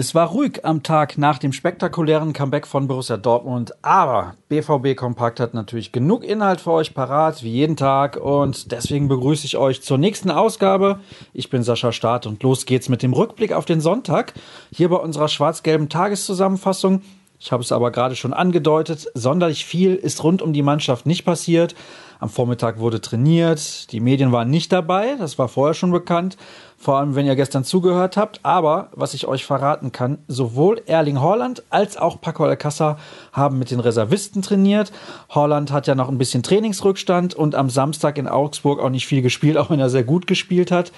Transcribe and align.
Es 0.00 0.14
war 0.14 0.28
ruhig 0.28 0.64
am 0.64 0.82
Tag 0.82 1.18
nach 1.18 1.38
dem 1.38 1.52
spektakulären 1.52 2.32
Comeback 2.32 2.66
von 2.66 2.88
Borussia 2.88 3.18
Dortmund, 3.18 3.74
aber 3.82 4.36
BVB 4.48 4.96
Kompakt 4.96 5.40
hat 5.40 5.52
natürlich 5.52 5.92
genug 5.92 6.24
Inhalt 6.24 6.62
für 6.62 6.70
euch 6.70 6.94
parat, 6.94 7.42
wie 7.42 7.50
jeden 7.50 7.76
Tag, 7.76 8.16
und 8.16 8.72
deswegen 8.72 9.08
begrüße 9.08 9.44
ich 9.44 9.58
euch 9.58 9.82
zur 9.82 9.98
nächsten 9.98 10.30
Ausgabe. 10.30 11.00
Ich 11.34 11.50
bin 11.50 11.62
Sascha 11.62 11.92
Staat 11.92 12.26
und 12.26 12.42
los 12.42 12.64
geht's 12.64 12.88
mit 12.88 13.02
dem 13.02 13.12
Rückblick 13.12 13.52
auf 13.52 13.66
den 13.66 13.82
Sonntag, 13.82 14.32
hier 14.72 14.88
bei 14.88 14.96
unserer 14.96 15.28
schwarz-gelben 15.28 15.90
Tageszusammenfassung. 15.90 17.02
Ich 17.40 17.52
habe 17.52 17.62
es 17.62 17.72
aber 17.72 17.92
gerade 17.92 18.16
schon 18.16 18.32
angedeutet, 18.32 19.06
sonderlich 19.14 19.64
viel 19.66 19.94
ist 19.94 20.24
rund 20.24 20.40
um 20.40 20.52
die 20.52 20.62
Mannschaft 20.62 21.04
nicht 21.04 21.24
passiert. 21.24 21.74
Am 22.20 22.28
Vormittag 22.28 22.78
wurde 22.78 23.00
trainiert, 23.00 23.92
die 23.92 24.00
Medien 24.00 24.32
waren 24.32 24.50
nicht 24.50 24.72
dabei, 24.72 25.16
das 25.18 25.38
war 25.38 25.48
vorher 25.48 25.74
schon 25.74 25.92
bekannt 25.92 26.36
vor 26.80 26.98
allem 26.98 27.16
wenn 27.16 27.26
ihr 27.26 27.34
gestern 27.34 27.64
zugehört 27.64 28.16
habt. 28.16 28.38
Aber 28.44 28.88
was 28.92 29.12
ich 29.12 29.26
euch 29.26 29.44
verraten 29.44 29.90
kann, 29.90 30.18
sowohl 30.28 30.80
Erling 30.86 31.20
Haaland 31.20 31.64
als 31.70 31.96
auch 31.96 32.20
Paco 32.20 32.44
Alcázar 32.44 32.98
haben 33.32 33.58
mit 33.58 33.72
den 33.72 33.80
Reservisten 33.80 34.42
trainiert. 34.42 34.92
Haaland 35.28 35.72
hat 35.72 35.88
ja 35.88 35.96
noch 35.96 36.08
ein 36.08 36.18
bisschen 36.18 36.44
Trainingsrückstand 36.44 37.34
und 37.34 37.56
am 37.56 37.68
Samstag 37.68 38.16
in 38.16 38.28
Augsburg 38.28 38.80
auch 38.80 38.90
nicht 38.90 39.08
viel 39.08 39.22
gespielt, 39.22 39.56
auch 39.56 39.70
wenn 39.70 39.80
er 39.80 39.90
sehr 39.90 40.04
gut 40.04 40.28
gespielt 40.28 40.70
hat. 40.70 40.92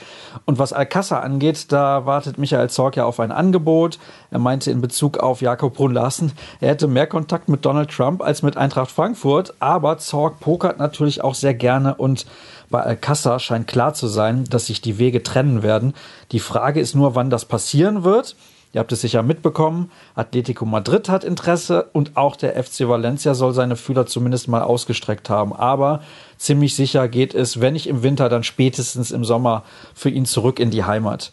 Und 0.45 0.59
was 0.59 0.75
Alcázar 0.75 1.23
angeht, 1.23 1.73
da 1.73 2.05
wartet 2.05 2.37
Michael 2.37 2.69
Zorc 2.69 2.97
ja 2.97 3.07
auf 3.07 3.19
ein 3.19 3.33
Angebot. 3.33 3.99
Er 4.31 4.39
meinte 4.39 4.71
in 4.71 4.83
Bezug 4.83 5.17
auf 5.17 5.41
Jakob 5.41 5.75
Brunn 5.75 5.95
Larsen, 5.95 6.33
er 6.61 6.69
hätte 6.69 6.89
mehr 6.89 7.07
Kontakt 7.07 7.49
mit 7.49 7.65
Donald 7.65 7.91
Trump 7.91 8.23
als 8.23 8.43
mit 8.43 8.59
Eintracht 8.59 8.91
Frankfurt. 8.91 9.55
Aber 9.61 9.97
Zorc 9.97 10.41
pokert 10.41 10.79
natürlich 10.79 11.10
auch 11.19 11.35
sehr 11.35 11.55
gerne 11.55 11.97
und 11.97 12.27
bei 12.71 12.81
Alcázar 12.83 13.41
scheint 13.41 13.67
klar 13.67 13.95
zu 13.95 14.07
sein, 14.07 14.45
dass 14.45 14.67
sich 14.67 14.81
die 14.81 14.99
Wege 14.99 15.25
trennen 15.25 15.63
werden. 15.63 15.93
Die 16.31 16.39
Frage 16.39 16.81
ist 16.81 16.95
nur, 16.95 17.17
wann 17.17 17.29
das 17.29 17.45
passieren 17.45 18.05
wird. 18.05 18.37
Ihr 18.73 18.79
habt 18.79 18.93
es 18.93 19.01
sicher 19.01 19.25
mitbekommen. 19.25 19.91
Atletico 20.15 20.65
Madrid 20.65 21.09
hat 21.09 21.25
Interesse 21.25 21.89
und 21.93 22.17
auch 22.17 22.37
der 22.37 22.63
FC 22.63 22.89
Valencia 22.89 23.35
soll 23.35 23.53
seine 23.53 23.75
Fühler 23.75 24.07
zumindest 24.07 24.47
mal 24.47 24.63
ausgestreckt 24.63 25.29
haben. 25.29 25.53
Aber 25.53 26.03
ziemlich 26.39 26.77
sicher 26.77 27.09
geht 27.09 27.35
es, 27.35 27.61
wenn 27.61 27.73
nicht 27.73 27.89
im 27.89 28.05
Winter, 28.05 28.29
dann 28.29 28.45
spätestens 28.45 29.11
im 29.11 29.25
Sommer 29.25 29.65
für 29.95 30.11
ihn 30.11 30.25
zurück 30.25 30.61
in 30.61 30.71
die 30.71 30.85
Heimat. 30.85 31.33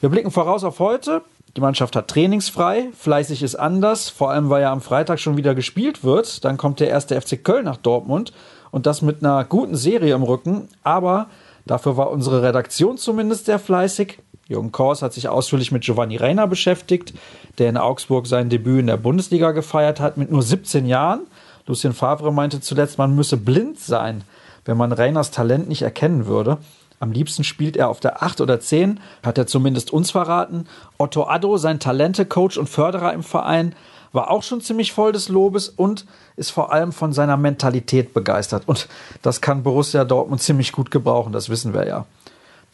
Wir 0.00 0.08
blicken 0.08 0.30
voraus 0.30 0.64
auf 0.64 0.78
heute. 0.78 1.20
Die 1.56 1.60
Mannschaft 1.60 1.96
hat 1.96 2.08
trainingsfrei, 2.08 2.90
fleißig 2.96 3.42
ist 3.42 3.56
anders, 3.56 4.08
vor 4.08 4.30
allem 4.30 4.48
weil 4.50 4.62
ja 4.62 4.72
am 4.72 4.80
Freitag 4.80 5.18
schon 5.18 5.36
wieder 5.36 5.54
gespielt 5.54 6.04
wird. 6.04 6.44
Dann 6.44 6.56
kommt 6.56 6.80
der 6.80 6.88
erste 6.88 7.20
FC 7.20 7.42
Köln 7.42 7.64
nach 7.64 7.76
Dortmund 7.76 8.32
und 8.70 8.86
das 8.86 9.02
mit 9.02 9.24
einer 9.24 9.44
guten 9.44 9.76
Serie 9.76 10.14
im 10.14 10.22
Rücken. 10.22 10.68
Aber 10.82 11.26
dafür 11.66 11.96
war 11.96 12.10
unsere 12.10 12.42
Redaktion 12.42 12.98
zumindest 12.98 13.46
sehr 13.46 13.58
fleißig. 13.58 14.18
Jürgen 14.48 14.72
Kors 14.72 15.02
hat 15.02 15.12
sich 15.12 15.28
ausführlich 15.28 15.70
mit 15.70 15.84
Giovanni 15.84 16.16
Reiner 16.16 16.48
beschäftigt, 16.48 17.14
der 17.58 17.68
in 17.68 17.76
Augsburg 17.76 18.26
sein 18.26 18.48
Debüt 18.48 18.80
in 18.80 18.88
der 18.88 18.96
Bundesliga 18.96 19.52
gefeiert 19.52 20.00
hat 20.00 20.16
mit 20.16 20.30
nur 20.30 20.42
17 20.42 20.86
Jahren. 20.86 21.20
Lucien 21.66 21.92
Favre 21.92 22.32
meinte 22.32 22.60
zuletzt, 22.60 22.98
man 22.98 23.14
müsse 23.14 23.36
blind 23.36 23.78
sein, 23.78 24.24
wenn 24.64 24.76
man 24.76 24.90
Reiners 24.90 25.30
Talent 25.30 25.68
nicht 25.68 25.82
erkennen 25.82 26.26
würde. 26.26 26.58
Am 26.98 27.12
liebsten 27.12 27.44
spielt 27.44 27.76
er 27.76 27.88
auf 27.88 28.00
der 28.00 28.22
8 28.22 28.40
oder 28.40 28.60
10, 28.60 29.00
hat 29.24 29.38
er 29.38 29.46
zumindest 29.46 29.92
uns 29.92 30.10
verraten. 30.10 30.66
Otto 30.98 31.28
Addo, 31.28 31.56
sein 31.56 31.78
Talente-Coach 31.78 32.58
und 32.58 32.68
Förderer 32.68 33.14
im 33.14 33.22
Verein, 33.22 33.74
war 34.12 34.30
auch 34.30 34.42
schon 34.42 34.60
ziemlich 34.60 34.92
voll 34.92 35.12
des 35.12 35.28
Lobes 35.28 35.68
und 35.68 36.06
ist 36.36 36.50
vor 36.50 36.72
allem 36.72 36.92
von 36.92 37.12
seiner 37.12 37.36
Mentalität 37.36 38.12
begeistert. 38.14 38.64
Und 38.66 38.88
das 39.22 39.40
kann 39.40 39.62
Borussia 39.62 40.04
Dortmund 40.04 40.42
ziemlich 40.42 40.72
gut 40.72 40.90
gebrauchen, 40.90 41.32
das 41.32 41.48
wissen 41.48 41.74
wir 41.74 41.86
ja. 41.86 42.06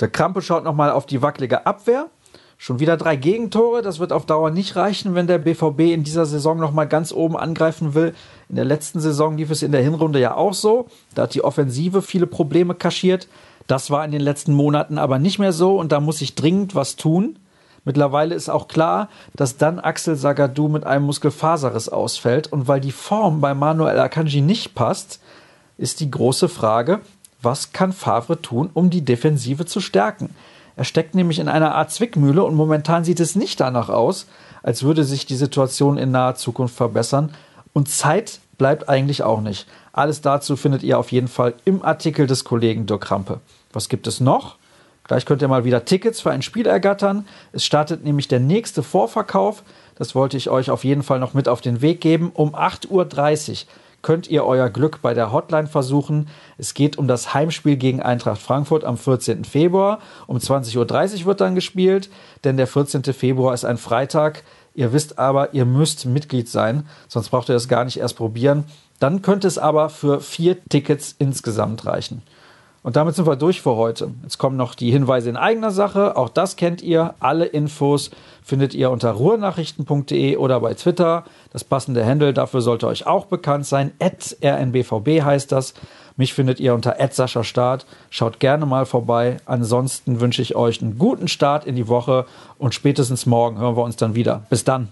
Der 0.00 0.08
Krampe 0.08 0.42
schaut 0.42 0.64
nochmal 0.64 0.90
auf 0.90 1.06
die 1.06 1.22
wackelige 1.22 1.66
Abwehr. 1.66 2.06
Schon 2.58 2.80
wieder 2.80 2.96
drei 2.96 3.16
Gegentore, 3.16 3.82
das 3.82 3.98
wird 3.98 4.12
auf 4.12 4.24
Dauer 4.24 4.50
nicht 4.50 4.76
reichen, 4.76 5.14
wenn 5.14 5.26
der 5.26 5.38
BVB 5.38 5.80
in 5.92 6.04
dieser 6.04 6.24
Saison 6.24 6.58
nochmal 6.58 6.88
ganz 6.88 7.12
oben 7.12 7.36
angreifen 7.36 7.94
will. 7.94 8.14
In 8.48 8.56
der 8.56 8.64
letzten 8.64 8.98
Saison 8.98 9.36
lief 9.36 9.50
es 9.50 9.62
in 9.62 9.72
der 9.72 9.82
Hinrunde 9.82 10.20
ja 10.20 10.34
auch 10.34 10.54
so. 10.54 10.86
Da 11.14 11.22
hat 11.22 11.34
die 11.34 11.44
Offensive 11.44 12.00
viele 12.00 12.26
Probleme 12.26 12.74
kaschiert. 12.74 13.28
Das 13.66 13.90
war 13.90 14.04
in 14.06 14.10
den 14.10 14.22
letzten 14.22 14.54
Monaten 14.54 14.96
aber 14.96 15.18
nicht 15.18 15.38
mehr 15.38 15.52
so 15.52 15.78
und 15.78 15.92
da 15.92 16.00
muss 16.00 16.18
sich 16.18 16.34
dringend 16.34 16.74
was 16.74 16.96
tun. 16.96 17.38
Mittlerweile 17.86 18.34
ist 18.34 18.50
auch 18.50 18.66
klar, 18.66 19.08
dass 19.34 19.56
dann 19.56 19.78
Axel 19.78 20.16
Sagadou 20.16 20.66
mit 20.68 20.84
einem 20.84 21.06
Muskelfaserriss 21.06 21.88
ausfällt. 21.88 22.52
Und 22.52 22.66
weil 22.66 22.80
die 22.80 22.92
Form 22.92 23.40
bei 23.40 23.54
Manuel 23.54 24.00
Akanji 24.00 24.40
nicht 24.40 24.74
passt, 24.74 25.20
ist 25.78 26.00
die 26.00 26.10
große 26.10 26.48
Frage, 26.48 27.00
was 27.40 27.72
kann 27.72 27.92
Favre 27.92 28.42
tun, 28.42 28.70
um 28.74 28.90
die 28.90 29.04
Defensive 29.04 29.66
zu 29.66 29.80
stärken? 29.80 30.34
Er 30.74 30.82
steckt 30.82 31.14
nämlich 31.14 31.38
in 31.38 31.48
einer 31.48 31.76
Art 31.76 31.92
Zwickmühle 31.92 32.42
und 32.42 32.56
momentan 32.56 33.04
sieht 33.04 33.20
es 33.20 33.36
nicht 33.36 33.60
danach 33.60 33.88
aus, 33.88 34.26
als 34.64 34.82
würde 34.82 35.04
sich 35.04 35.24
die 35.24 35.36
Situation 35.36 35.96
in 35.96 36.10
naher 36.10 36.34
Zukunft 36.34 36.74
verbessern. 36.74 37.32
Und 37.72 37.88
Zeit 37.88 38.40
bleibt 38.58 38.88
eigentlich 38.88 39.22
auch 39.22 39.40
nicht. 39.40 39.68
Alles 39.92 40.22
dazu 40.22 40.56
findet 40.56 40.82
ihr 40.82 40.98
auf 40.98 41.12
jeden 41.12 41.28
Fall 41.28 41.54
im 41.64 41.84
Artikel 41.84 42.26
des 42.26 42.42
Kollegen 42.42 42.86
Dirk 42.86 43.12
Rampe. 43.12 43.38
Was 43.72 43.88
gibt 43.88 44.08
es 44.08 44.18
noch? 44.18 44.56
Gleich 45.06 45.24
könnt 45.24 45.42
ihr 45.42 45.48
mal 45.48 45.64
wieder 45.64 45.84
Tickets 45.84 46.20
für 46.20 46.30
ein 46.30 46.42
Spiel 46.42 46.66
ergattern. 46.66 47.26
Es 47.52 47.64
startet 47.64 48.04
nämlich 48.04 48.28
der 48.28 48.40
nächste 48.40 48.82
Vorverkauf. 48.82 49.62
Das 49.94 50.14
wollte 50.14 50.36
ich 50.36 50.50
euch 50.50 50.70
auf 50.70 50.84
jeden 50.84 51.02
Fall 51.02 51.20
noch 51.20 51.34
mit 51.34 51.48
auf 51.48 51.60
den 51.60 51.80
Weg 51.80 52.00
geben. 52.00 52.30
Um 52.34 52.54
8.30 52.54 52.90
Uhr 52.90 53.56
könnt 54.02 54.28
ihr 54.28 54.44
euer 54.44 54.68
Glück 54.68 55.02
bei 55.02 55.14
der 55.14 55.32
Hotline 55.32 55.66
versuchen. 55.66 56.28
Es 56.58 56.74
geht 56.74 56.98
um 56.98 57.08
das 57.08 57.34
Heimspiel 57.34 57.76
gegen 57.76 58.02
Eintracht 58.02 58.40
Frankfurt 58.40 58.84
am 58.84 58.98
14. 58.98 59.44
Februar. 59.44 60.00
Um 60.26 60.38
20.30 60.38 61.20
Uhr 61.20 61.26
wird 61.26 61.40
dann 61.40 61.54
gespielt, 61.54 62.10
denn 62.44 62.56
der 62.56 62.66
14. 62.66 63.02
Februar 63.04 63.54
ist 63.54 63.64
ein 63.64 63.78
Freitag. 63.78 64.42
Ihr 64.74 64.92
wisst 64.92 65.18
aber, 65.18 65.54
ihr 65.54 65.64
müsst 65.64 66.04
Mitglied 66.04 66.48
sein, 66.48 66.86
sonst 67.08 67.30
braucht 67.30 67.48
ihr 67.48 67.54
das 67.54 67.66
gar 67.66 67.84
nicht 67.84 67.98
erst 67.98 68.16
probieren. 68.16 68.64
Dann 69.00 69.22
könnte 69.22 69.48
es 69.48 69.58
aber 69.58 69.88
für 69.88 70.20
vier 70.20 70.62
Tickets 70.68 71.14
insgesamt 71.18 71.86
reichen. 71.86 72.22
Und 72.86 72.94
damit 72.94 73.16
sind 73.16 73.26
wir 73.26 73.34
durch 73.34 73.62
für 73.62 73.74
heute. 73.74 74.12
Jetzt 74.22 74.38
kommen 74.38 74.56
noch 74.56 74.76
die 74.76 74.92
Hinweise 74.92 75.28
in 75.28 75.36
eigener 75.36 75.72
Sache. 75.72 76.16
Auch 76.16 76.28
das 76.28 76.54
kennt 76.54 76.82
ihr. 76.82 77.16
Alle 77.18 77.44
Infos 77.44 78.12
findet 78.44 78.74
ihr 78.74 78.92
unter 78.92 79.10
ruhrnachrichten.de 79.10 80.36
oder 80.36 80.60
bei 80.60 80.72
Twitter. 80.74 81.24
Das 81.52 81.64
passende 81.64 82.06
Handle 82.06 82.32
dafür 82.32 82.60
sollte 82.60 82.86
euch 82.86 83.04
auch 83.04 83.26
bekannt 83.26 83.66
sein. 83.66 83.90
rnbvb 84.00 85.20
heißt 85.20 85.50
das. 85.50 85.74
Mich 86.16 86.32
findet 86.32 86.60
ihr 86.60 86.74
unter 86.74 86.94
Sascha 87.10 87.42
Start. 87.42 87.86
Schaut 88.08 88.38
gerne 88.38 88.66
mal 88.66 88.86
vorbei. 88.86 89.38
Ansonsten 89.46 90.20
wünsche 90.20 90.40
ich 90.40 90.54
euch 90.54 90.80
einen 90.80 90.96
guten 90.96 91.26
Start 91.26 91.66
in 91.66 91.74
die 91.74 91.88
Woche 91.88 92.24
und 92.56 92.72
spätestens 92.72 93.26
morgen 93.26 93.58
hören 93.58 93.76
wir 93.76 93.82
uns 93.82 93.96
dann 93.96 94.14
wieder. 94.14 94.46
Bis 94.48 94.62
dann. 94.62 94.90